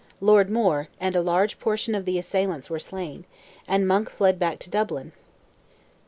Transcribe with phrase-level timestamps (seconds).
[0.19, 3.23] Lord Moore, and a large portion of the assailants were slain,
[3.67, 5.11] and Monk fled back to Dublin.